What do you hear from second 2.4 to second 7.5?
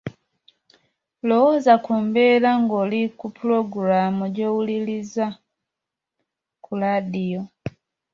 ng’olina ppulogulaamu gy’owuliriza ku laadiyo.